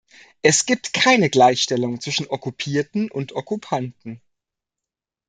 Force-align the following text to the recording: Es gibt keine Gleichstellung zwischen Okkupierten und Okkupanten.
Es 0.41 0.65
gibt 0.65 0.93
keine 0.93 1.29
Gleichstellung 1.29 2.01
zwischen 2.01 2.25
Okkupierten 2.27 3.11
und 3.11 3.33
Okkupanten. 3.33 4.19